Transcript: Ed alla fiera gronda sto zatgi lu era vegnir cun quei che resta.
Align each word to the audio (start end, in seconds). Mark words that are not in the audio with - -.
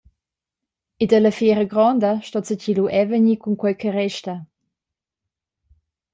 Ed 1.01 1.11
alla 1.17 1.33
fiera 1.39 1.65
gronda 1.73 2.11
sto 2.27 2.39
zatgi 2.47 2.71
lu 2.75 2.85
era 2.99 3.09
vegnir 3.11 3.39
cun 3.41 3.55
quei 3.61 3.75
che 3.81 3.89
resta. 3.99 4.35